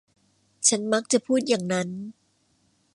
[0.67, 1.89] ฉันมักจะพูดอย่างนั้น